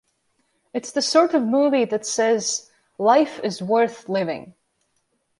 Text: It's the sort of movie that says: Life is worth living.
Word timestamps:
It's 0.73 0.91
the 0.93 1.01
sort 1.03 1.35
of 1.35 1.43
movie 1.43 1.85
that 1.85 2.07
says: 2.07 2.71
Life 2.97 3.39
is 3.43 3.61
worth 3.61 4.09
living. 4.09 4.55